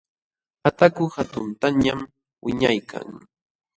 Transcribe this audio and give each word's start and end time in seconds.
Ataku 0.69 1.03
hatuntañam 1.15 1.99
wiñaykan. 2.43 3.07